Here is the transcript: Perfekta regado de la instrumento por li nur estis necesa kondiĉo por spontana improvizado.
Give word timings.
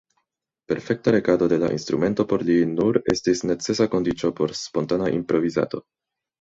Perfekta 0.71 1.11
regado 1.15 1.47
de 1.51 1.59
la 1.63 1.69
instrumento 1.75 2.25
por 2.33 2.47
li 2.49 2.57
nur 2.71 3.01
estis 3.15 3.47
necesa 3.53 3.89
kondiĉo 3.95 4.35
por 4.43 4.59
spontana 4.65 5.15
improvizado. 5.23 5.87